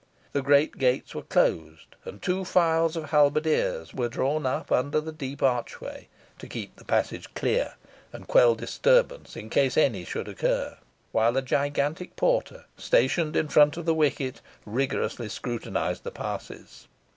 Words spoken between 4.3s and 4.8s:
up